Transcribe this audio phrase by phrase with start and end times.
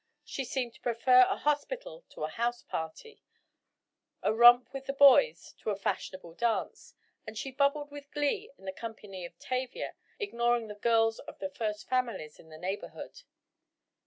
[0.25, 3.21] She seemed to prefer a hospital to a house party,
[4.23, 6.95] a romp with the boys to a fashionable dance,
[7.27, 11.51] and she bubbled with glee in the company of Tavia, ignoring the girls of the
[11.51, 13.21] first families in her neighborhood.